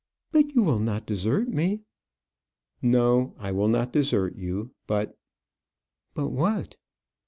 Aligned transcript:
"But 0.31 0.55
you 0.55 0.63
will 0.63 0.79
not 0.79 1.05
desert 1.05 1.47
me?" 1.49 1.81
"No; 2.81 3.35
I 3.37 3.51
will 3.51 3.67
not 3.67 3.93
desert 3.93 4.35
you. 4.35 4.71
But" 4.87 5.15
"But 6.15 6.29
what?" 6.29 6.75